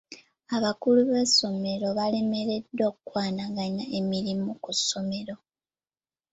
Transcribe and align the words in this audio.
Abakulu 0.55 0.99
b'amasomero 1.03 1.85
balemereddwa 1.97 2.83
okukwanaganya 2.91 3.85
emirimu 3.99 4.51
ku 4.63 4.71
ssomero. 4.77 5.35